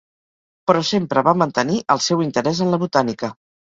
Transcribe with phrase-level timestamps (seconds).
[0.69, 3.35] Però sempre va mantenir el seu interès en la botànica.